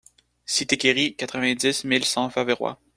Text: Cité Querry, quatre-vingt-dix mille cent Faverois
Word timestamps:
Cité 0.47 0.79
Querry, 0.79 1.15
quatre-vingt-dix 1.15 1.83
mille 1.83 2.05
cent 2.05 2.27
Faverois 2.31 2.79